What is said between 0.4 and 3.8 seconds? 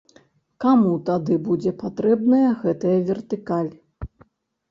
Каму тады будзе патрэбная гэтая вертыкаль?